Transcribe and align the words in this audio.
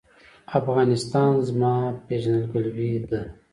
افغانستان 0.59 1.31
زما 1.47 1.75
پیژندګلوي 2.07 2.93
ده؟ 3.09 3.21